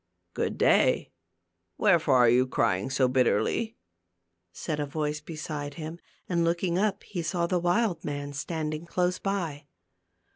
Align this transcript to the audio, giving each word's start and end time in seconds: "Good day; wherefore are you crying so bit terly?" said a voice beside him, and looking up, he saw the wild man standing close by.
"Good 0.33 0.57
day; 0.57 1.11
wherefore 1.77 2.15
are 2.17 2.27
you 2.29 2.47
crying 2.47 2.89
so 2.89 3.07
bit 3.07 3.27
terly?" 3.27 3.75
said 4.51 4.79
a 4.79 4.87
voice 4.87 5.21
beside 5.21 5.75
him, 5.75 5.99
and 6.27 6.43
looking 6.43 6.79
up, 6.79 7.03
he 7.03 7.21
saw 7.21 7.45
the 7.45 7.59
wild 7.59 8.03
man 8.03 8.33
standing 8.33 8.87
close 8.87 9.19
by. 9.19 9.67